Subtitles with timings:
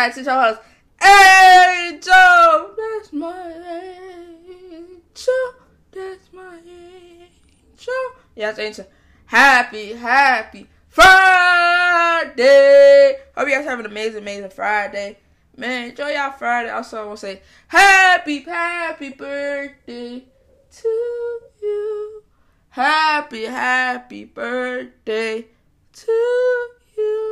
[0.00, 0.60] Mic, to your host,
[1.02, 2.70] Angel.
[2.74, 3.52] That's my
[4.48, 5.52] angel.
[5.92, 7.94] That's my angel.
[8.34, 8.86] Yeah, Angel.
[9.26, 11.18] Happy, happy Friday.
[13.36, 15.18] Hope you guys have an amazing, amazing Friday.
[15.58, 16.70] Man, enjoy y'all Friday.
[16.70, 20.24] Also, I want to say happy, happy birthday
[20.76, 22.22] to you.
[22.70, 25.46] Happy, happy birthday
[25.92, 27.29] to you.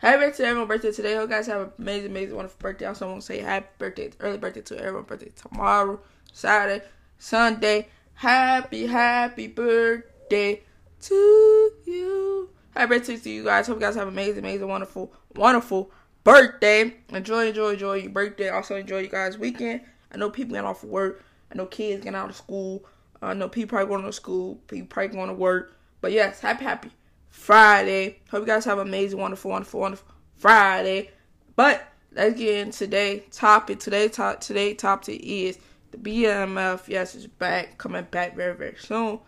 [0.00, 1.14] Happy birthday to everyone's birthday today.
[1.14, 2.86] Hope you guys have an amazing, amazing, wonderful birthday.
[2.86, 5.02] Also, I want to say happy birthday, early birthday to everyone.
[5.02, 6.00] birthday tomorrow,
[6.32, 6.82] Saturday,
[7.18, 7.86] Sunday.
[8.14, 10.62] Happy, happy birthday
[11.02, 12.48] to you.
[12.74, 13.66] Happy birthday to you guys.
[13.66, 15.90] Hope you guys have an amazing, amazing, wonderful, wonderful
[16.24, 16.94] birthday.
[17.10, 18.48] Enjoy, enjoy, enjoy your birthday.
[18.48, 19.82] Also, enjoy you guys' weekend.
[20.10, 21.22] I know people getting off of work.
[21.52, 22.86] I know kids getting out of school.
[23.20, 24.62] I know people probably going to school.
[24.66, 25.76] People probably going to work.
[26.00, 26.90] But yes, happy, happy
[27.30, 28.18] Friday.
[28.30, 31.10] Hope you guys have an amazing, wonderful, wonderful, wonderful Friday.
[31.56, 33.80] But let's get into today topic.
[33.80, 35.58] Today top today topic is
[35.90, 36.88] the BMF.
[36.88, 39.20] Yes, it's back, coming back very, very soon.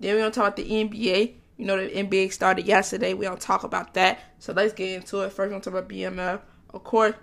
[0.00, 1.34] Then we're gonna talk about the NBA.
[1.58, 3.14] You know the NBA started yesterday.
[3.14, 4.20] We don't talk about that.
[4.38, 5.30] So let's get into it.
[5.30, 6.40] First, we're gonna talk about BMF.
[6.70, 7.14] Of course,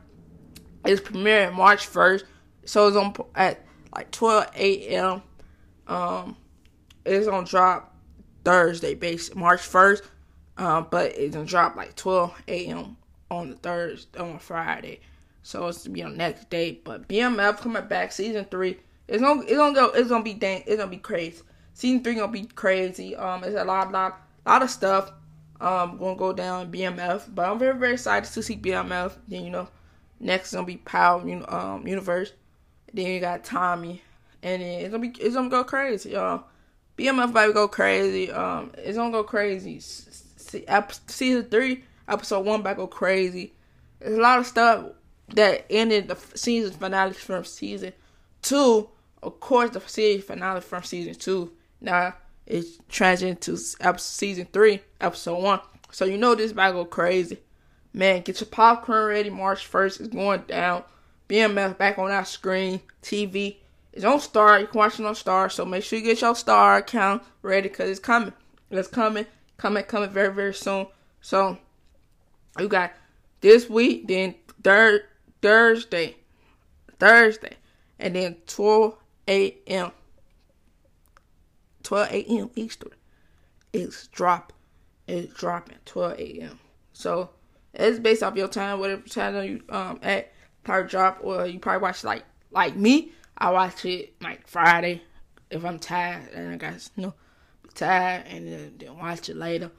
[0.85, 2.25] it's premiering March first.
[2.65, 5.23] So it's on at like 12 a.m.
[5.87, 6.37] Um,
[7.05, 7.95] it's gonna drop
[8.45, 8.97] Thursday,
[9.35, 10.03] March first.
[10.59, 12.97] Um, but it's gonna drop like 12 a.m.
[13.31, 14.99] on the Thursday on Friday,
[15.41, 16.81] so it's to be on next day.
[16.83, 18.77] But BMF coming back season three.
[19.07, 21.41] It's gonna it's gonna go it's gonna be dang it's gonna be crazy.
[21.73, 23.15] Season three gonna be crazy.
[23.15, 25.13] Um, it's a lot lot lot of stuff.
[25.61, 29.13] Um, gonna go down BMF, but I'm very very excited to see BMF.
[29.29, 29.69] Then you know,
[30.19, 32.33] next is gonna be Power um Universe.
[32.93, 34.01] Then you got Tommy,
[34.43, 36.43] and then it's gonna be it's gonna go crazy, y'all.
[36.97, 38.29] BMF to go crazy.
[38.29, 39.79] Um, it's gonna go crazy
[41.07, 43.53] season three, episode one, back go crazy.
[43.99, 44.85] There's a lot of stuff
[45.29, 47.93] that ended the season finale from season
[48.41, 48.89] two.
[49.21, 51.51] Of course, the season finale from season two.
[51.81, 52.15] Now
[52.45, 55.59] it's transitioned to season three, episode one.
[55.91, 57.39] So you know this back go crazy.
[57.93, 59.29] Man, get your popcorn ready.
[59.29, 60.83] March 1st is going down.
[61.27, 62.81] BMF back on our screen.
[63.01, 63.57] TV.
[63.93, 64.61] It's on Starz.
[64.61, 65.53] You can watch it on Starz.
[65.53, 68.33] So make sure you get your Starz account ready because it's coming.
[68.69, 69.25] It's coming
[69.59, 70.87] coming coming very very soon.
[71.21, 71.57] So
[72.57, 72.93] you got
[73.41, 75.03] this week, then third
[75.41, 76.17] Thursday,
[76.97, 77.57] Thursday,
[77.99, 78.95] and then 12
[79.27, 79.91] a.m.
[81.83, 82.49] 12 a.m.
[82.55, 82.91] Eastern.
[83.71, 84.51] It's drop.
[85.07, 86.59] It's dropping 12 a.m.
[86.93, 87.29] So
[87.73, 90.31] it's based off your time, whatever channel you um at
[90.63, 93.11] part drop, or you probably watch like like me.
[93.37, 95.01] I watch it like Friday
[95.49, 97.13] if I'm tired and I got you know
[97.87, 99.71] and then, then watch it later.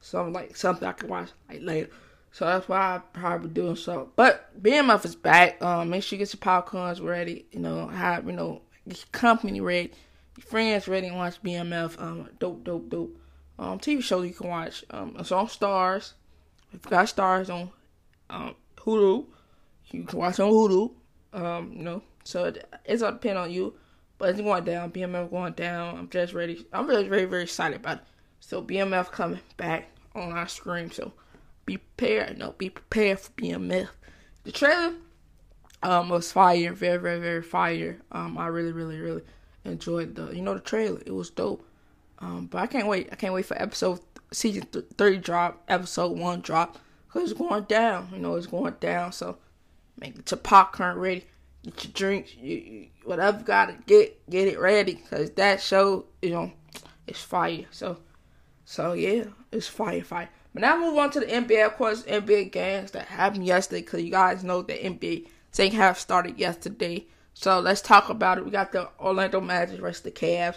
[0.00, 1.90] Something like something I can watch like later.
[2.32, 4.10] So that's why I probably doing so.
[4.14, 5.62] But BMF is back.
[5.62, 7.46] Um, make sure you get your popcorns ready.
[7.50, 9.92] You know, have you know your company ready,
[10.36, 12.00] your friends ready, and watch BMF.
[12.00, 13.18] Um, dope, dope, dope.
[13.58, 14.84] Um, TV show you can watch.
[14.90, 16.12] Um, it's on Starz.
[16.72, 17.70] If you got Starz on,
[18.28, 19.24] um, Hulu,
[19.92, 20.92] you can watch on Hulu.
[21.32, 22.52] Um, you know, so
[22.84, 23.74] it's all depend on you.
[24.18, 24.92] But it's going down.
[24.92, 25.98] BMF going down.
[25.98, 26.66] I'm just ready.
[26.72, 28.04] I'm really very, very excited about it.
[28.40, 30.90] So BMF coming back on our screen.
[30.90, 31.12] So
[31.66, 32.38] be prepared.
[32.38, 33.88] No, be prepared for BMF.
[34.44, 34.94] The trailer
[35.82, 36.72] um was fire.
[36.72, 37.98] Very, very, very fire.
[38.12, 39.22] Um, I really, really, really
[39.64, 41.00] enjoyed the you know the trailer.
[41.04, 41.66] It was dope.
[42.18, 43.08] Um, but I can't wait.
[43.12, 44.00] I can't wait for episode
[44.32, 46.78] season th- three drop, episode one drop.
[47.10, 48.08] Cause it's going down.
[48.12, 49.12] You know, it's going down.
[49.12, 49.38] So
[49.98, 51.26] make your popcorn ready
[51.66, 56.30] get your drinks, you, whatever you gotta get, get it ready, cause that show, you
[56.30, 56.52] know,
[57.06, 57.64] it's fire.
[57.70, 57.98] So,
[58.64, 60.28] so yeah, it's fire, fire.
[60.54, 64.02] But now move on to the NBA, of course, NBA games that happened yesterday, cause
[64.02, 67.06] you guys know the NBA thing half started yesterday.
[67.34, 68.44] So let's talk about it.
[68.44, 70.56] We got the Orlando Magic versus the Cavs.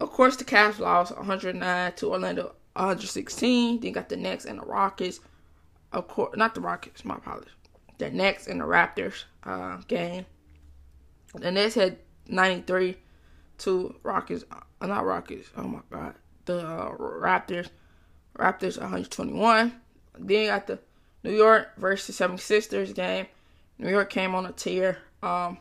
[0.00, 3.80] Of course, the Cavs lost 109 to Orlando 116.
[3.80, 5.20] Then got the Nets and the Rockets.
[5.90, 7.04] Of course, not the Rockets.
[7.04, 7.52] My apologies
[7.98, 10.26] the Nets and the Raptors uh, game.
[11.34, 11.98] The Nets had
[12.28, 12.96] 93
[13.58, 15.50] to Rockets, uh, not Rockets.
[15.56, 16.14] Oh my God,
[16.46, 17.68] the uh, Raptors,
[18.38, 19.72] Raptors 121.
[20.18, 20.78] Then got the
[21.22, 23.26] New York versus 76ers game.
[23.78, 24.98] New York came on a tear.
[25.22, 25.58] Um,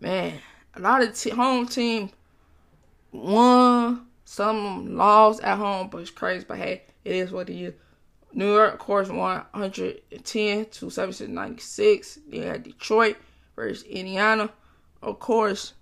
[0.00, 0.38] man,
[0.74, 2.10] a lot of t- home team
[3.12, 6.44] won, some lost at home, but it's crazy.
[6.46, 7.74] But hey, it is what it is.
[8.34, 12.18] New York, of course, 110 to 76.
[12.28, 13.16] They had Detroit
[13.54, 14.50] versus Indiana.
[15.02, 15.74] Of course,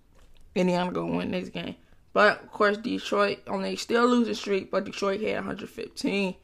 [0.54, 1.76] Indiana gonna win this game.
[2.12, 6.34] But of course, Detroit on a still losing streak, but Detroit had 115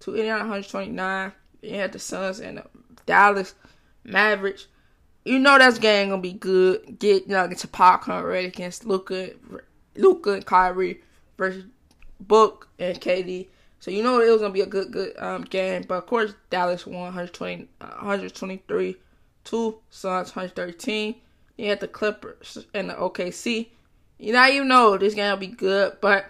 [0.00, 1.32] to Indiana 129.
[1.60, 2.64] They had the Suns and the
[3.06, 3.54] Dallas
[4.02, 4.66] Mavericks.
[5.24, 6.98] You know that's game gonna be good.
[6.98, 9.30] Get you know get your popcorn ready against Luka,
[9.94, 11.00] Luka and Kyrie
[11.38, 11.64] versus
[12.18, 13.46] Book and KD.
[13.82, 15.84] So you know it was gonna be a good good um, game.
[15.88, 18.96] But of course Dallas won 120, uh, 123
[19.46, 21.16] to Suns 113.
[21.56, 23.70] You had the Clippers and the OKC.
[24.20, 26.26] You know you know this game will be good, but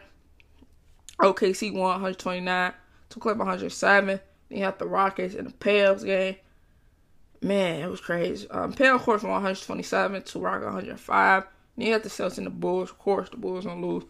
[1.18, 2.72] OKC won 129
[3.10, 4.06] to Clippers 107.
[4.06, 4.20] Then
[4.58, 6.36] you had the Rockets and the Pels game.
[7.42, 8.48] Man, it was crazy.
[8.48, 11.44] Um, Pale, of course, won 127 to Rock 105.
[11.76, 12.88] Then you had the Celtics and the Bulls.
[12.88, 14.04] Of course, the Bulls gonna lose.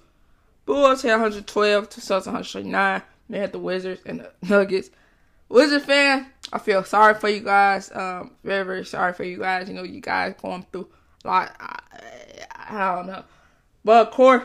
[0.64, 3.02] Bulls had 112 to Celtics 139.
[3.32, 4.90] They had the Wizards and the Nuggets.
[5.48, 7.90] Wizard fan, I feel sorry for you guys.
[7.94, 9.68] Um, very, very sorry for you guys.
[9.68, 10.88] You know, you guys going through
[11.24, 11.56] a lot.
[11.58, 11.78] I,
[12.54, 13.24] I don't know.
[13.86, 14.44] But of course,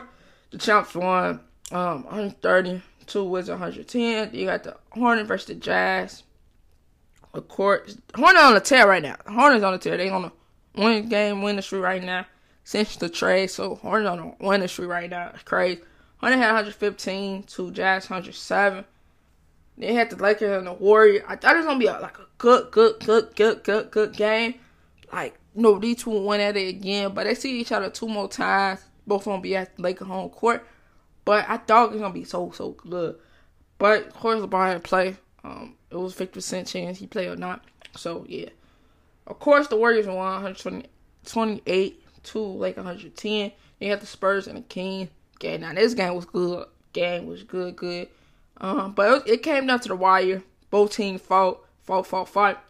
[0.50, 1.40] the champs won
[1.70, 4.32] um, 130 to Wizards 110.
[4.32, 6.22] You got the Hornets versus the Jazz.
[7.34, 9.16] Of course, Hornets on the tear right now.
[9.26, 9.98] Hornets on the tear.
[9.98, 10.32] They on the
[10.80, 12.24] winning game winning streak right now
[12.64, 13.50] since the trade.
[13.50, 15.32] So Hornets on the winning streak right now.
[15.34, 15.82] It's crazy.
[16.18, 18.84] Hornets had 115 to Jazz 107.
[19.78, 21.22] They had the Lakers and the Warriors.
[21.28, 24.12] I thought it was gonna be a, like a good, good, good, good, good, good
[24.14, 24.54] game.
[25.12, 28.08] Like you know, these two went at it again, but they see each other two
[28.08, 28.80] more times.
[29.06, 30.66] Both them be at the Lakers home court.
[31.24, 33.16] But I thought it was gonna be so so good.
[33.78, 35.16] But of course, LeBron didn't play.
[35.44, 37.64] Um, it was 50% chance he played or not.
[37.96, 38.48] So, yeah.
[39.26, 43.52] Of course, the Warriors won 128 to like 110.
[43.80, 45.10] You had the Spurs and the Kings.
[45.38, 46.66] Game now this game was good.
[46.92, 48.08] Game was good, good.
[48.60, 50.42] Um, but it, it came down to the wire.
[50.70, 52.64] Both teams fought, fought, fought, fought.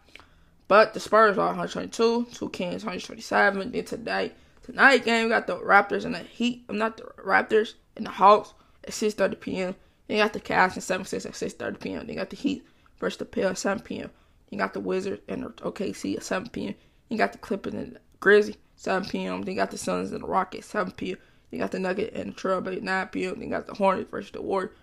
[0.69, 3.73] But the Spurs are 122, two Kings 127.
[3.73, 4.33] Then today,
[4.63, 6.65] tonight game got the Raptors and the Heat.
[6.69, 8.53] I'm not the Raptors and the Hawks
[8.85, 9.75] at 6:30 p.m.
[10.07, 11.99] Then you got the Cavs and 7 6 at 6:30 p.m.
[12.01, 12.67] Then you got the Heat
[12.99, 14.11] versus the Pels at 7 p.m.
[14.51, 16.75] You got the Wizards and the OKC at 7 p.m.
[17.09, 19.43] You got the Clippers and the Grizzlies 7 p.m.
[19.43, 21.17] Then you got the Suns and the Rockets 7 p.m.
[21.51, 23.39] You got the Nugget and the Trailblazers 9 p.m.
[23.39, 24.77] Then got the Hornets versus the Warriors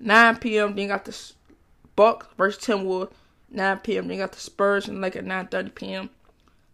[0.00, 0.74] 9 p.m.
[0.74, 1.32] Then got the
[1.96, 3.12] Bucks versus Timberwolves
[3.50, 4.08] 9 p.m.
[4.08, 6.10] Then got the Spurs and like at 9:30 p.m.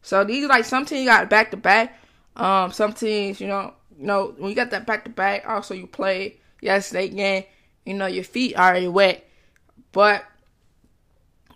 [0.02, 1.98] So these like some teams got back to back.
[2.36, 5.74] Um, some teams, you know, you know when you got that back to back, also
[5.74, 7.44] you play yesterday game.
[7.84, 9.28] You know your feet already wet,
[9.92, 10.24] but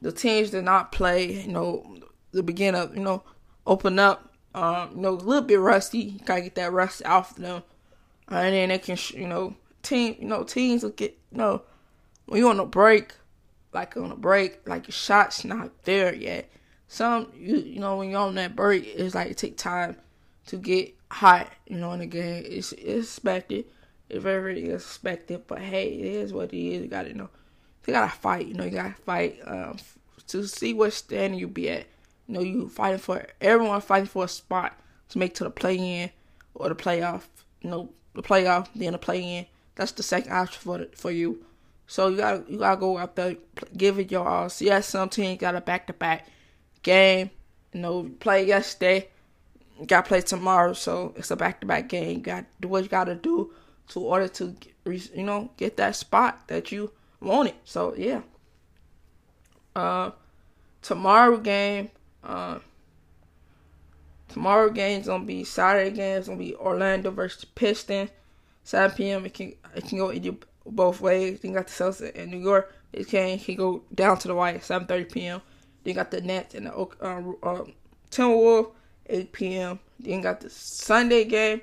[0.01, 1.43] the teams did not play.
[1.43, 1.99] You know
[2.33, 3.23] the beginning of you know
[3.67, 4.34] open up.
[4.55, 6.21] Um, you know a little bit rusty.
[6.25, 7.63] Gotta get that rust off them,
[8.29, 11.63] and then they can you know team you know teams will get you know
[12.27, 13.13] when you on a break
[13.75, 16.49] like on a break, like your shot's not there yet.
[16.87, 19.97] Some you you know when you're on that break, it's like it take time
[20.47, 21.51] to get hot.
[21.67, 23.67] You know in the game, it's, it's expected.
[24.09, 25.47] It's very expected.
[25.47, 26.83] But hey, it is what it is.
[26.83, 27.31] You gotta you know,
[27.87, 28.47] you gotta fight.
[28.47, 29.77] You know you gotta fight um,
[30.29, 31.87] to see what standing you be at.
[32.27, 34.79] You know you fighting for everyone fighting for a spot
[35.11, 36.11] to make to the play in
[36.55, 37.25] or the playoff.
[37.61, 39.47] You know the playoff, then the play in.
[39.75, 41.45] That's the second option for the, for you.
[41.87, 43.37] So you gotta you gotta go out there,
[43.77, 44.49] give it your all.
[44.49, 46.29] So yes, some team got a back to back
[46.83, 47.31] game.
[47.73, 49.09] You know, play yesterday,
[49.87, 50.73] gotta play tomorrow.
[50.73, 52.23] So it's a back to back game.
[52.23, 53.53] Got do what you gotta do
[53.89, 56.91] to order to you know get that spot that you
[57.21, 57.55] wanted.
[57.65, 58.23] So yeah.
[59.77, 60.13] Uh,
[60.81, 61.91] tomorrow game.
[62.25, 62.59] Uh,
[64.29, 66.19] tomorrow game's gonna be Saturday game.
[66.19, 68.11] It's gonna be Orlando versus Pistons.
[68.65, 69.27] 7 p.m.
[69.27, 70.33] It can it can go either
[70.67, 71.41] both ways.
[71.41, 72.73] Then you got the Celtics in New York.
[72.93, 75.43] It can can go down to the wire 7:30 p.m.
[75.85, 77.65] Then got the Nets and the uh, uh,
[78.11, 78.73] Timberwolves
[79.07, 79.79] 8 p.m.
[80.01, 81.61] Then got the Sunday game.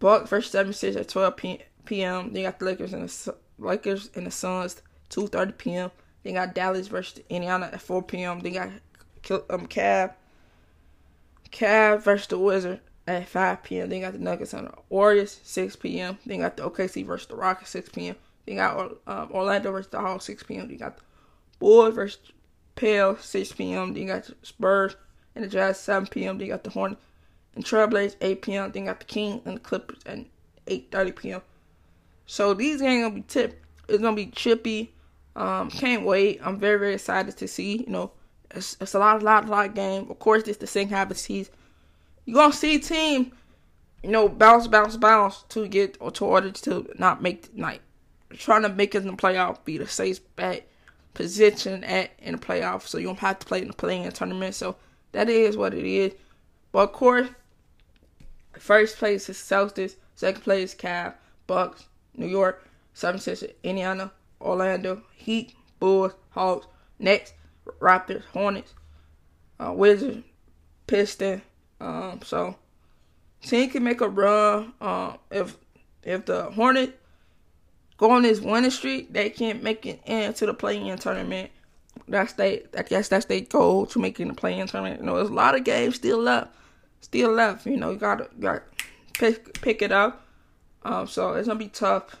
[0.00, 1.36] Bucks versus 76 at 12
[1.84, 2.32] p.m.
[2.32, 5.90] Then got the Lakers and the Lakers and the Suns 2:30 p.m.
[6.24, 8.40] Then got Dallas versus Indiana at 4 p.m.
[8.40, 8.70] Then got
[9.30, 10.14] um Cavs
[11.50, 13.88] Cavs versus the Wizards at 5 p.m.
[13.88, 16.18] Then got the Nuggets on the Warriors 6 p.m.
[16.24, 18.16] Then got the OKC versus the Rockets 6 p.m.
[18.46, 20.68] Then got um, Orlando versus the Hawks 6 p.m.
[20.68, 21.02] Then got the
[21.58, 22.32] Bulls versus
[22.74, 23.94] Pale 6 p.m.
[23.94, 24.96] Then got the Spurs
[25.34, 26.38] and the Jazz 7 p.m.
[26.38, 27.02] Then got the Hornets
[27.54, 28.72] and Trailblazers 8 p.m.
[28.72, 30.18] Then got the Kings and the Clippers at
[30.66, 31.42] 8:30 p.m.
[32.26, 33.62] So these games gonna be tip.
[33.88, 34.94] It's gonna be chippy.
[35.34, 36.40] Um, can't wait.
[36.42, 37.78] I'm very very excited to see.
[37.78, 38.12] You know,
[38.54, 40.06] it's, it's a lot, a lot, a lot game.
[40.10, 41.52] Of course, it's the same the season.
[42.24, 43.32] You're gonna see team,
[44.02, 47.80] you know, bounce, bounce, bounce to get or to order to not make the night.
[48.34, 50.66] trying to make it in the playoff be the safe bet
[51.14, 54.54] position at in the playoff, so you don't have to play in the playing tournament.
[54.54, 54.76] So
[55.12, 56.12] that is what it is.
[56.70, 57.28] But of course,
[58.58, 61.14] first place is Celtics, second place Cavs,
[61.46, 61.84] Bucks,
[62.16, 66.66] New York, 76 Indiana, Orlando, Heat, Bulls, Hawks,
[66.98, 67.32] Nets,
[67.80, 68.74] Raptors, Hornets,
[69.58, 70.24] uh, Wizards,
[70.86, 71.42] Pistons.
[71.80, 72.56] Um, so
[73.42, 74.72] team can make a run.
[74.80, 75.56] Um, if
[76.02, 76.92] if the Hornets
[77.96, 81.50] go on this winning streak, they can make it into the play-in tournament.
[82.08, 82.64] That's they.
[82.76, 85.00] I guess that's their goal to making the play-in tournament.
[85.00, 86.54] You know, there's a lot of games still left,
[87.00, 87.66] still left.
[87.66, 88.62] You know, you gotta got
[89.14, 90.26] pick pick it up.
[90.84, 92.16] Um, so it's gonna be tough.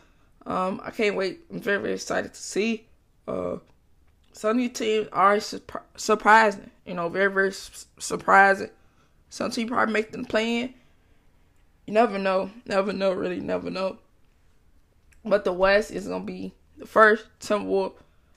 [0.46, 1.40] Um, I can't wait.
[1.50, 2.86] I'm very very excited to see.
[3.26, 3.56] Uh,
[4.32, 5.38] some of these teams are
[5.96, 6.70] surprising.
[6.86, 7.52] You know, very very
[7.98, 8.70] surprising.
[9.28, 10.74] Some teams probably make them play-in.
[11.86, 12.50] You never know.
[12.66, 13.12] Never know.
[13.12, 13.98] Really, never know.
[15.24, 17.94] But the West is gonna be the first Timberwolves,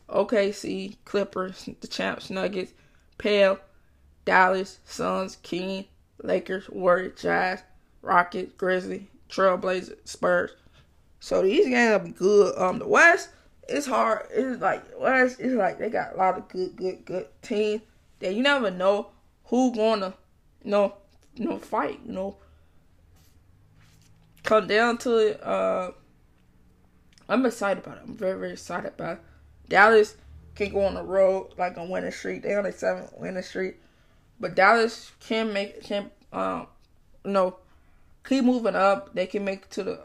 [0.09, 2.73] OKC, Clippers, the champs, Nuggets,
[3.17, 3.59] Pale,
[4.23, 5.85] Dallas, Suns, King,
[6.21, 7.63] Lakers, Warriors, Jazz,
[8.01, 10.51] Rockets, Grizzly, Trailblazers, Spurs.
[11.19, 12.57] So these games will be good.
[12.57, 13.29] Um, the West
[13.67, 14.27] is hard.
[14.31, 17.81] It's like West is like they got a lot of good, good, good teams
[18.19, 19.12] that you never know
[19.45, 20.13] who gonna,
[20.63, 20.95] you know,
[21.36, 22.00] you know, fight.
[22.05, 22.38] You know,
[24.43, 25.43] come down to it.
[25.43, 25.91] Uh,
[27.27, 28.03] I'm excited about it.
[28.07, 29.24] I'm very, very excited about it.
[29.67, 30.15] Dallas
[30.53, 32.43] can go on the road like on winning streak.
[32.43, 33.77] They on a seventh winning streak,
[34.39, 36.67] but Dallas can make can um
[37.24, 37.57] know
[38.27, 39.13] keep moving up.
[39.13, 40.00] They can make it to the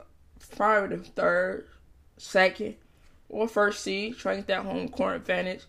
[0.56, 1.66] probably third,
[2.16, 2.76] second,
[3.30, 4.18] or first seed.
[4.18, 5.64] Try to get that home court advantage.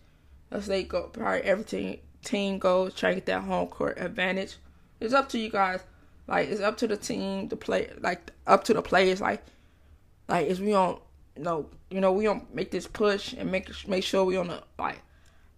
[0.50, 4.56] Let's say go, probably every team team goes try to get that home court advantage.
[5.00, 5.80] It's up to you guys.
[6.28, 7.90] Like it's up to the team to play.
[8.00, 9.20] Like up to the players.
[9.20, 9.42] Like
[10.28, 11.00] like if we don't
[11.36, 14.48] you know, you know, we don't make this push and make make sure we on
[14.48, 15.00] the like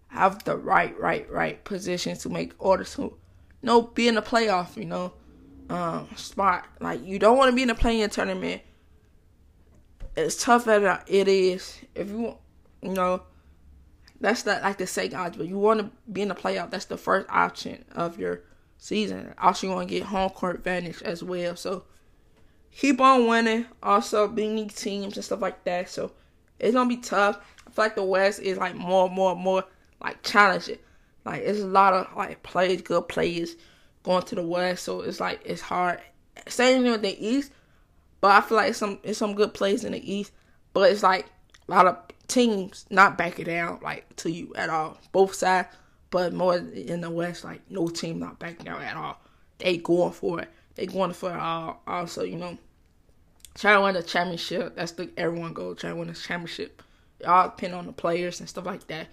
[0.08, 3.16] have the right, right, right positions to make orders to, you
[3.62, 4.76] know, be in the playoff.
[4.76, 5.12] You know,
[5.68, 8.62] um, spot like you don't want to be in the playing tournament.
[10.16, 12.36] As tough as it is, if you,
[12.82, 13.22] you know,
[14.20, 15.38] that's not like the second option.
[15.38, 16.70] But you want to be in the playoff.
[16.70, 18.42] That's the first option of your
[18.78, 19.34] season.
[19.38, 21.56] Also, you want to get home court advantage as well.
[21.56, 21.84] So
[22.70, 23.66] keep on winning.
[23.82, 25.88] Also beating teams and stuff like that.
[25.88, 26.12] So
[26.58, 27.38] it's gonna be tough.
[27.66, 29.64] I feel like the West is like more, more, more
[30.00, 30.78] like challenging.
[31.24, 33.56] Like it's a lot of like players, good players
[34.02, 34.84] going to the West.
[34.84, 36.00] So it's like it's hard.
[36.46, 37.52] Same thing with the East,
[38.24, 40.32] but I feel like some it's some good players in the East.
[40.72, 41.26] But it's like
[41.68, 44.96] a lot of teams not backing down like to you at all.
[45.12, 45.68] Both sides,
[46.08, 49.20] but more in the West, like no team not backing down at all.
[49.58, 51.82] They going for it they going for it all.
[51.86, 52.56] also, you know,
[53.56, 54.74] try to win the championship.
[54.74, 56.82] That's the everyone goal, try to win the championship.
[57.20, 59.08] It all depend on the players and stuff like that.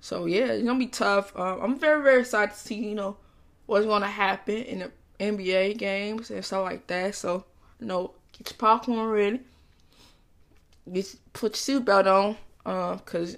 [0.00, 1.36] So yeah, it's gonna be tough.
[1.36, 3.18] Uh, I'm very very excited to see you know
[3.66, 7.14] what's gonna happen in the NBA games and stuff like that.
[7.14, 7.44] So
[7.78, 8.14] you know,
[8.50, 9.40] your popcorn ready.
[10.92, 13.36] Get put your seatbelt on, uh, cause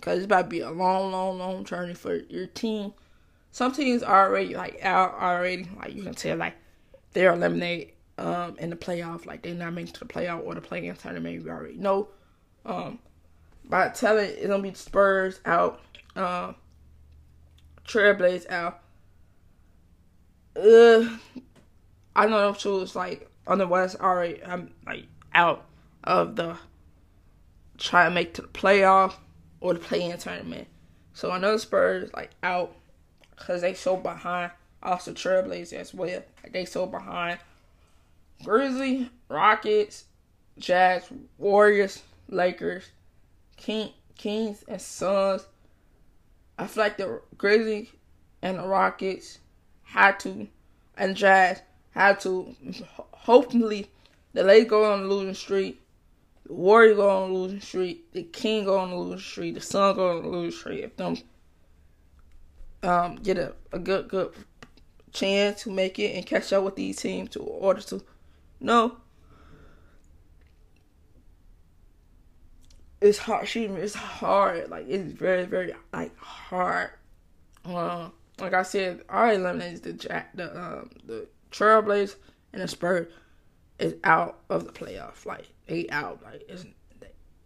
[0.00, 2.92] cause it's about to be a long, long, long journey for your team.
[3.52, 6.54] Some teams are already like out already, like you can tell like
[7.12, 9.26] they're eliminated um, in the playoff.
[9.26, 11.44] Like they're not making to the playoff or the play-in tournament.
[11.44, 12.08] We already know.
[12.66, 12.98] Um,
[13.64, 15.80] by telling it's gonna be Spurs out,
[16.16, 16.52] uh,
[17.86, 18.80] Trailblazers out.
[20.56, 21.16] Uh,
[22.16, 24.42] I know them shoes like on the West already.
[24.44, 25.66] I'm like out
[26.02, 26.56] of the
[27.78, 29.14] try to make to the playoff
[29.60, 30.68] or the play-in tournament.
[31.12, 32.74] So I know the Spurs like out
[33.30, 36.22] because they so behind also Trailblazers as well.
[36.42, 37.38] Like they so behind.
[38.44, 40.04] Grizzly, Rockets,
[40.58, 41.08] Jazz,
[41.38, 42.90] Warriors, Lakers,
[43.56, 45.46] King, Kings, and Suns.
[46.58, 47.90] I feel like the Grizzly
[48.42, 49.38] and the Rockets
[49.82, 50.48] had to,
[50.96, 51.62] and Jazz
[51.94, 52.54] had to.
[53.12, 53.90] Hopefully,
[54.32, 55.80] the Lakers go on a losing streak.
[56.46, 58.12] The Warriors go on a losing streak.
[58.12, 59.54] The King go on a losing streak.
[59.54, 60.84] The Suns go on a losing streak.
[60.84, 61.16] If them
[62.84, 64.32] um, get a, a good good
[65.12, 68.02] chance to make it and catch up with these teams to order to
[68.60, 68.96] no
[73.00, 76.90] it's hard shooting it's hard like it's very very like hard
[77.64, 78.08] uh,
[78.40, 82.16] like I said our eliminated the Jack the um the Trailblazers
[82.52, 83.12] and the Spurs
[83.78, 86.46] is out of the playoff like they out like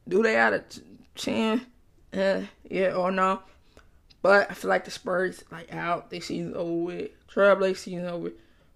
[0.09, 0.63] do they out of
[1.15, 1.63] chance
[2.13, 3.43] uh, yeah or no.
[4.23, 6.11] But I feel like the Spurs like out.
[6.11, 7.11] They season over with.
[7.33, 8.33] Trailblazer season over.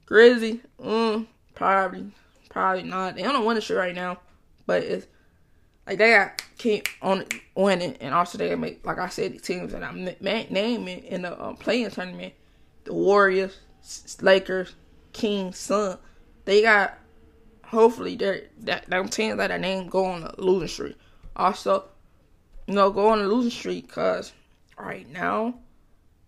[0.07, 2.13] Grizzly, mm, probably,
[2.51, 3.17] probably not.
[3.17, 4.19] They don't win the shit right now,
[4.67, 5.07] but it's
[5.87, 7.25] like they got keep on
[7.55, 11.43] winning, and also they make like I said the teams that I'm naming in the
[11.43, 12.35] um, playing tournament:
[12.85, 13.59] the Warriors,
[14.21, 14.75] Lakers,
[15.13, 15.99] Kings, son.
[16.45, 16.99] They got
[17.65, 20.97] hopefully they're that them teams that I named go on a losing streak.
[21.35, 21.85] Also,
[22.67, 24.33] you know, go on a losing streak because
[24.79, 25.55] right now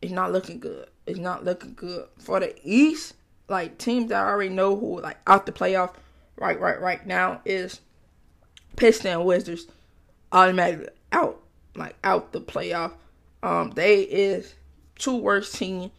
[0.00, 0.88] it's not looking good.
[1.06, 3.14] It's not looking good for the East.
[3.48, 5.94] Like teams that I already know who like out the playoff
[6.36, 7.80] right right right now is
[8.76, 9.66] Piston Wizards
[10.32, 11.40] automatically out
[11.76, 12.92] like out the playoff.
[13.42, 14.54] Um, they is
[14.96, 15.90] two worst team.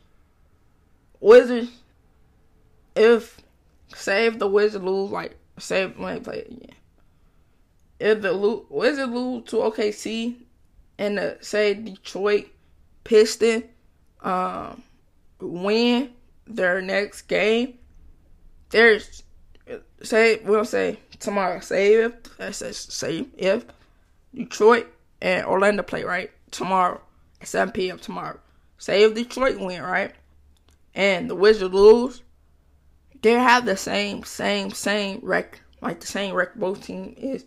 [1.19, 1.71] Wizards,
[2.95, 3.41] if
[4.07, 6.73] if the Wizard lose, like say when they play, yeah.
[7.99, 10.35] If the lo- Wizards lose to OKC,
[10.97, 12.47] and the say Detroit
[13.03, 13.63] Piston
[14.21, 14.83] um,
[15.39, 16.11] win
[16.47, 17.77] their next game,
[18.69, 19.23] there's
[20.01, 21.59] say we'll say tomorrow.
[21.59, 22.13] Say if
[22.53, 23.65] say if
[24.33, 24.87] Detroit
[25.21, 27.01] and Orlando play right tomorrow
[27.41, 27.99] at 7 p.m.
[27.99, 28.39] tomorrow.
[28.77, 30.13] Say if Detroit win right,
[30.93, 32.21] and the Wizards lose,
[33.21, 36.59] they have the same same same record, like the same record.
[36.59, 37.45] Both team is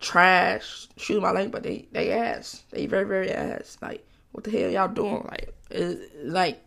[0.00, 0.88] trash.
[0.96, 2.62] Shoot my language, but they they ass.
[2.70, 3.78] They very very ass.
[3.80, 5.28] Like what the hell y'all doing?
[5.30, 5.54] Like
[6.22, 6.60] like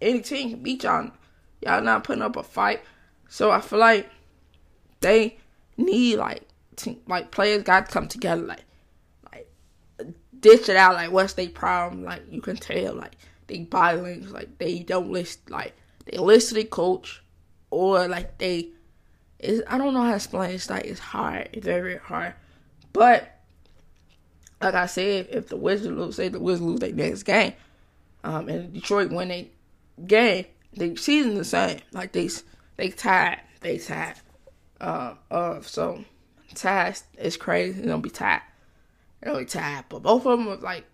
[0.00, 1.10] any team can beat y'all.
[1.62, 2.82] Y'all not putting up a fight.
[3.28, 4.10] So I feel like
[5.00, 5.38] they
[5.76, 6.42] need like
[6.76, 8.64] team, like players got to come together like
[9.32, 9.48] like
[10.40, 14.58] ditch it out like what's their problem like you can tell like they violence like
[14.58, 15.74] they don't list like
[16.06, 17.22] they listen to the coach
[17.76, 18.70] or like they
[19.38, 22.34] is I don't know how to explain it's like it's hard it's very, hard
[22.92, 23.40] but
[24.60, 27.52] like I said if the Wizards lose say the Wizards lose their next game
[28.24, 29.50] um and Detroit win a
[30.06, 32.28] game the season the same like they
[32.76, 34.14] they tied they tied
[34.80, 35.66] uh, of.
[35.68, 36.04] So
[36.54, 37.78] tied is crazy.
[37.78, 38.42] It's gonna be tied.
[39.22, 39.84] It'll be tied.
[39.88, 40.84] But both of them are like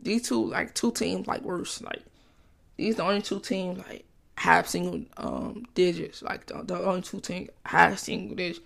[0.00, 1.80] these two like two teams like worse.
[1.82, 2.02] Like
[2.76, 4.04] these the only two teams like
[4.38, 6.22] have single um digits.
[6.22, 8.60] Like the, the only two teams have single digits.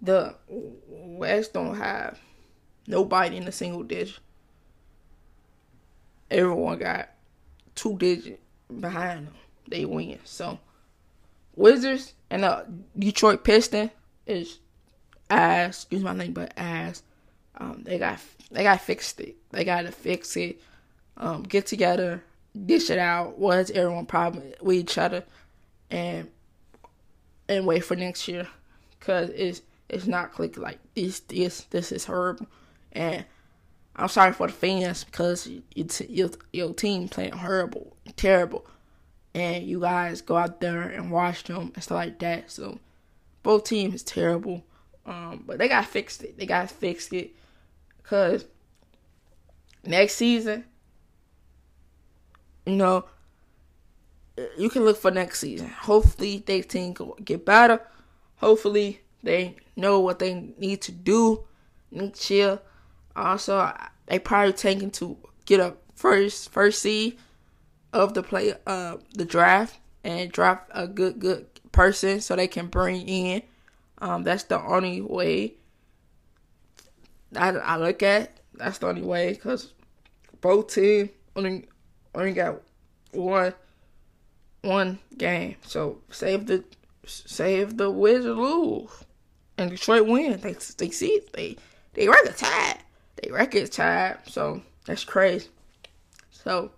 [0.00, 2.18] The West don't have
[2.86, 4.18] nobody in the single digit.
[6.30, 7.10] Everyone got
[7.74, 8.40] two digit
[8.80, 9.34] behind them.
[9.68, 10.18] They win.
[10.24, 10.58] So
[11.54, 12.66] Wizards and the
[12.98, 13.90] Detroit Piston
[14.26, 14.58] is
[15.30, 15.82] ass.
[15.82, 17.02] Excuse my name, but ass.
[17.56, 19.36] Um, they got they got fixed it.
[19.50, 20.60] They got to fix it.
[21.16, 22.22] Um, get together,
[22.66, 23.38] dish it out.
[23.38, 25.24] What's everyone problem with each other,
[25.90, 26.28] and
[27.48, 28.46] and wait for next year,
[29.00, 31.20] cause it's it's not click like this.
[31.20, 32.46] This this is horrible,
[32.92, 33.24] and
[33.96, 35.48] I'm sorry for the fans because
[36.08, 38.66] your your team playing horrible, terrible
[39.34, 42.50] and you guys go out there and watch them and stuff like that.
[42.50, 42.78] So
[43.42, 44.64] both teams is terrible,
[45.06, 46.38] um, but they got fixed it.
[46.38, 47.34] They got fixed it
[48.02, 48.44] because
[49.84, 50.64] next season,
[52.68, 53.04] you know,
[54.56, 55.68] you can look for next season.
[55.68, 57.80] Hopefully, they team will get better.
[58.36, 61.44] Hopefully, they know what they need to do
[61.90, 62.60] next year.
[63.16, 63.72] Also,
[64.06, 67.18] they probably taking to get a first first seed
[67.92, 72.66] of the play uh the draft and draft a good good person so they can
[72.66, 73.42] bring in.
[74.00, 75.54] Um, that's the only way
[77.34, 78.38] I, I look at.
[78.54, 79.72] That's the only way because
[80.40, 81.66] both teams only
[82.14, 82.60] only got
[83.12, 83.54] one
[84.62, 85.56] one game.
[85.62, 86.64] So save the
[87.06, 88.90] save the Wizards lose
[89.56, 90.40] and Detroit win.
[90.40, 91.56] They they see they
[91.94, 92.78] they record tied.
[93.22, 94.18] They record tied.
[94.26, 95.48] So that's crazy.
[96.30, 96.70] So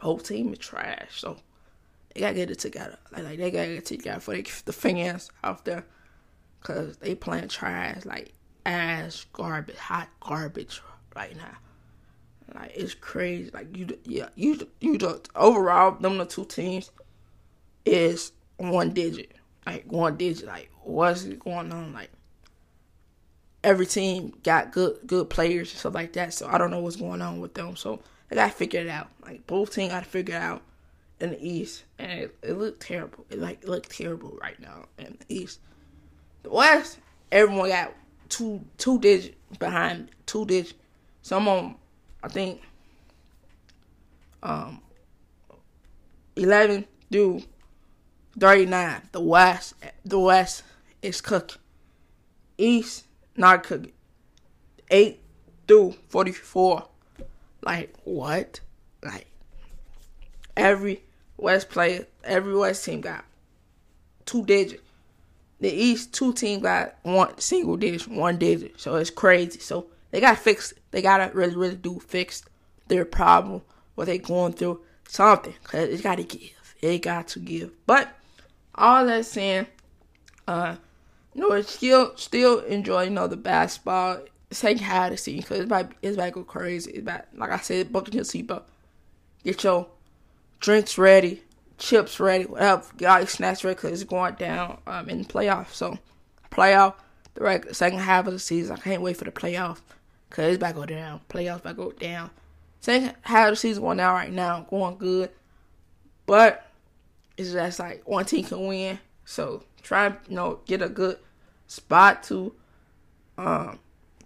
[0.00, 1.20] whole team is trash.
[1.20, 1.36] So
[2.14, 2.98] they gotta get it together.
[3.12, 5.84] Like, like they gotta get it together for the, fans out there,
[6.62, 8.32] cause they playing trash like
[8.64, 10.80] ass garbage, hot garbage
[11.14, 11.56] right now.
[12.54, 13.50] Like it's crazy.
[13.52, 16.90] Like you, yeah, you, you just overall them the two teams
[17.84, 19.32] is one digit,
[19.66, 20.46] like one digit.
[20.46, 21.92] Like what's going on?
[21.92, 22.10] Like
[23.64, 26.32] every team got good good players and stuff like that.
[26.32, 27.76] So I don't know what's going on with them.
[27.76, 29.08] So they gotta figure it out.
[29.24, 30.62] Like both teams gotta figure it out
[31.20, 33.24] in the East, and it, it looked terrible.
[33.30, 35.60] It like looked terrible right now in the East.
[36.42, 36.98] The West,
[37.32, 37.92] everyone got
[38.28, 40.74] two two digit behind two digit.
[41.22, 41.74] Some of them,
[42.26, 42.60] I think,
[44.42, 44.80] um,
[46.34, 47.42] eleven through
[48.36, 49.02] thirty nine.
[49.12, 50.64] The West, the West
[51.02, 51.60] is cooking.
[52.58, 53.04] East
[53.36, 53.92] not cooking.
[54.90, 55.20] Eight
[55.68, 56.88] through forty four
[57.62, 58.58] Like what?
[59.04, 59.26] Like
[60.56, 61.04] every
[61.36, 63.24] West player, every West team got
[64.24, 64.82] two digits.
[65.60, 68.80] The East two team got one single digit, one digit.
[68.80, 69.60] So it's crazy.
[69.60, 70.74] So they got fixed.
[70.96, 72.42] They gotta really, really do fix
[72.88, 73.60] their problem,
[73.96, 75.52] what they going through, something.
[75.62, 76.74] Cause it gotta give.
[76.80, 77.70] It got to give.
[77.84, 78.08] But
[78.74, 79.66] all that saying,
[80.48, 80.76] uh,
[81.34, 84.20] you know, still still enjoy you know the basketball.
[84.58, 86.92] Half of the season because it's about it's about to go crazy.
[86.92, 88.62] It's about like I said, buckle your seatbelt,
[89.44, 89.88] get your
[90.60, 91.42] drinks ready,
[91.76, 92.84] chips ready, whatever.
[92.96, 95.74] Get all your snacks ready because it's going down um, in the playoffs.
[95.74, 95.98] So,
[96.50, 96.94] playoff,
[97.34, 98.78] the second half of the season.
[98.78, 99.80] I can't wait for the playoff
[100.28, 101.20] because it's about to go down.
[101.28, 102.30] Playoffs about to go down.
[102.80, 105.30] Second half of the season going down right now, going good.
[106.26, 106.70] But
[107.36, 108.98] it's just like one team can win.
[109.24, 111.18] So, try and, you know, get a good
[111.66, 112.52] spot to
[113.38, 113.78] um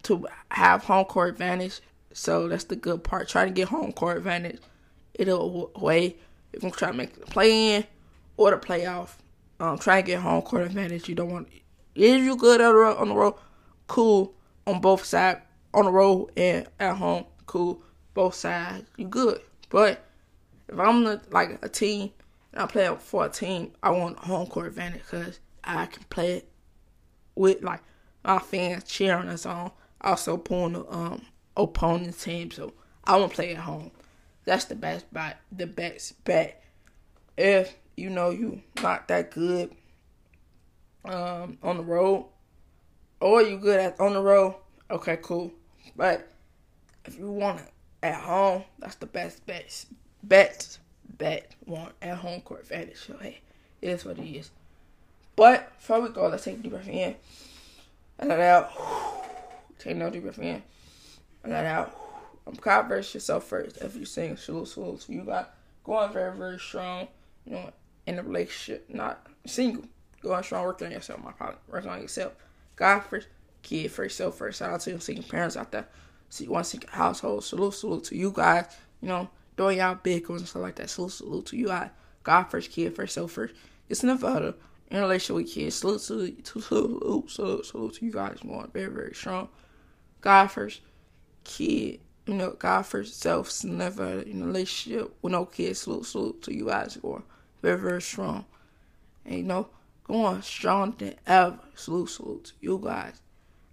[0.03, 1.81] to have home court advantage.
[2.13, 3.29] So that's the good part.
[3.29, 4.59] Try to get home court advantage
[5.19, 6.17] either way.
[6.53, 7.85] You're gonna try to make the play in
[8.37, 9.11] or the playoff.
[9.59, 11.09] Um, try to get home court advantage.
[11.09, 11.49] You don't want
[11.95, 13.35] if you good on the road,
[13.87, 14.35] cool
[14.67, 15.41] on both sides
[15.73, 17.83] on the road and at home, cool
[18.15, 18.85] both sides.
[18.97, 20.05] You good, but
[20.69, 22.11] if I'm the, like a team
[22.53, 26.39] and I play for a team, I want home court advantage because I can play
[26.39, 26.49] it
[27.35, 27.81] with like
[28.25, 29.73] my fans cheering us on.
[30.03, 31.23] Also pulling the um
[31.57, 32.73] opponent's team, so
[33.05, 33.91] I want to play at home.
[34.45, 35.39] That's the best bet.
[35.53, 36.63] The best bet.
[37.37, 39.75] If you know you not that good
[41.05, 42.27] um on the road,
[43.21, 44.55] or you good at on the road,
[44.91, 45.53] okay, cool.
[45.97, 46.29] But
[47.05, 47.73] if you want it
[48.03, 49.85] at home, that's the best bet.
[50.23, 50.79] Bet,
[51.19, 52.99] bet, want at home court advantage.
[53.07, 53.41] So hey,
[53.81, 54.51] it is what it is.
[55.37, 57.17] But before we go, let's take a deep breath in.
[58.19, 58.71] And let out.
[59.79, 60.63] Take no deep breath in.
[61.43, 61.89] And let out.
[62.47, 63.79] Um, I'm converse yourself first.
[63.79, 65.03] If you sing salute, salute.
[65.03, 67.09] So you got going very, very strong,
[67.47, 67.73] you know,
[68.07, 69.85] in a relationship, not single.
[70.23, 71.59] Going strong, working on yourself, my partner.
[71.69, 72.35] Working on yourself.
[72.77, 73.29] God first,
[73.63, 74.59] kid first, self first.
[74.59, 75.89] Shout out to your single parents out there.
[76.29, 77.45] See one single household.
[77.45, 78.67] Salute, salute to you guys.
[79.01, 80.91] You know, doing y'all big ones and stuff like that.
[80.91, 81.91] Salute, salute to you guys.
[82.23, 83.55] God first, kid first, self first.
[83.89, 84.55] It's Nevada
[84.91, 85.77] in relation with kids.
[85.77, 89.49] Salute to salute, salute, salute to you guys going very, very strong.
[90.21, 90.81] God first,
[91.45, 95.81] kid, you know, God first, self, never in relationship with no kids.
[95.81, 97.23] Salute, salute to you guys going
[97.63, 98.45] very, very strong.
[99.25, 99.69] And you know,
[100.05, 101.59] going strong than ever.
[101.75, 103.21] Salute, salute to you guys.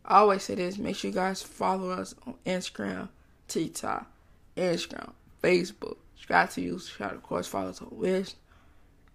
[0.07, 3.09] I always say this, make sure you guys follow us on Instagram,
[3.49, 4.09] TikTok,
[4.55, 5.11] Instagram,
[5.43, 5.97] Facebook.
[6.15, 8.33] Subscribe to you, subscribe, of course, follow us on Wish.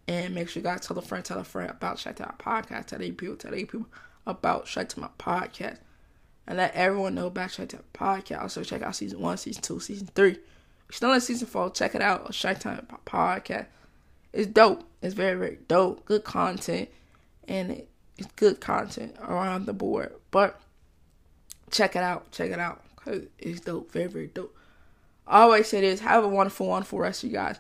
[0.07, 2.87] And make sure you guys tell a friend, tell a friend about Shout Out Podcast.
[2.87, 3.87] Tell eight people, tell eight people
[4.27, 5.79] about Shout to my podcast.
[6.47, 8.43] And let everyone know about Shout Out Podcast.
[8.43, 10.33] Also check out season one, season two, season three.
[10.33, 11.71] We're still in season four.
[11.71, 12.35] Check it out.
[12.35, 13.67] Shout Time Podcast.
[14.33, 14.85] It's dope.
[15.01, 16.05] It's very, very dope.
[16.05, 16.91] Good content.
[17.49, 17.83] And
[18.19, 20.13] it's good content around the board.
[20.31, 20.61] But
[21.73, 22.31] check it out.
[22.31, 22.83] Check it out.
[22.97, 23.91] Cause it's dope.
[23.91, 24.55] Very, very dope.
[25.27, 26.01] I always say this.
[26.01, 27.59] Have a wonderful, wonderful rest of you guys.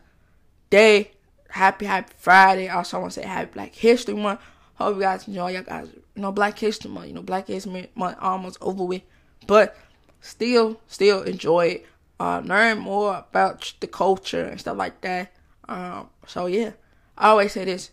[0.70, 1.12] Day
[1.48, 2.68] happy, happy Friday.
[2.68, 4.40] Also, I want to say happy Black History Month.
[4.74, 5.52] Hope you guys enjoy.
[5.52, 7.08] Y'all guys, you know, Black History Month.
[7.08, 9.02] You know, Black History Month almost over with,
[9.46, 9.76] but
[10.20, 11.86] still, still enjoy it.
[12.20, 15.32] Uh, learn more about the culture and stuff like that.
[15.68, 16.72] Um, so yeah,
[17.18, 17.90] I always say this.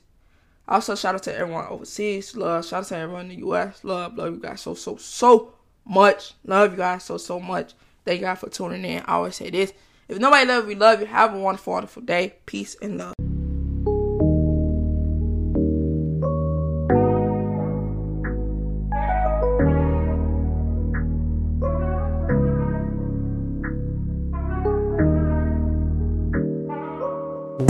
[0.68, 2.36] Also, shout out to everyone overseas.
[2.36, 2.66] Love.
[2.66, 3.84] Shout out to everyone in the U.S.
[3.84, 5.54] Love, love you guys so, so, so
[5.90, 6.34] much.
[6.46, 7.74] Love you guys so, so much.
[8.06, 9.02] Thank you guys for tuning in.
[9.02, 9.74] I always say this.
[10.08, 11.08] If nobody love you, love you.
[11.08, 12.36] Have a wonderful, wonderful day.
[12.46, 13.14] Peace and love.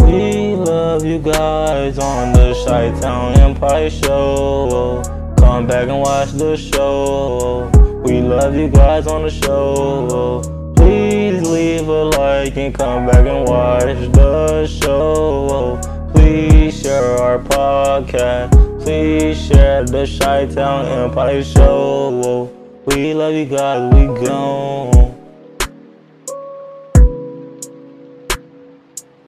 [0.05, 5.01] We love you guys on the Chi Town Empire Show.
[5.37, 7.78] Come back and watch the show.
[8.29, 10.43] Love you guys on the show.
[10.75, 15.81] Please leave a like and come back and watch the show.
[16.13, 18.51] Please share our podcast.
[18.83, 22.51] Please share the Chi Town Empire Show.
[22.85, 23.91] We love you guys.
[23.95, 24.98] We gone.